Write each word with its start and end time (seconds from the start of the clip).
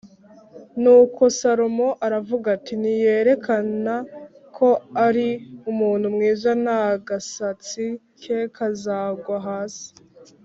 Nuko 0.81 1.21
Salomo 1.39 1.89
aravuga 2.05 2.47
ati 2.57 2.73
“Niyerekana 2.81 3.93
ko 4.55 4.69
ari 5.05 5.27
umuntu 5.71 6.05
mwiza 6.15 6.49
nta 6.63 6.83
gasatsi 7.07 7.83
ke 8.21 8.39
kazagwa 8.55 9.35
hasi 9.47 9.87